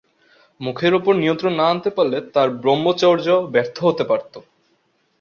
[0.59, 4.33] মুখের উপর নিয়ন্ত্রণ না আনতে পারলে তার ব্রহ্মচর্য ব্যর্থ হতে পারত।